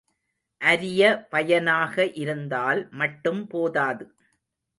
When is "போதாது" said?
3.47-4.05